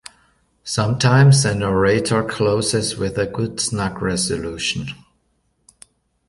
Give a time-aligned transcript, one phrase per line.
[0.63, 4.87] Sometimes an orator closes with a good snug resolution.